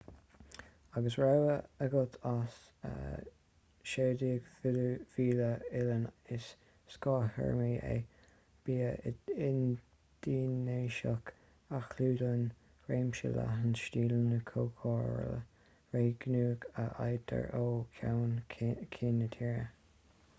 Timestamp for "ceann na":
18.57-19.33